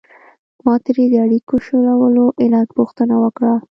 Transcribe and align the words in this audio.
ما 0.65 0.75
ترې 0.85 1.05
د 1.11 1.15
اړیکو 1.25 1.55
شلولو 1.65 2.25
علت 2.43 2.67
پوښتنه 2.77 3.15
وکړه. 3.23 3.53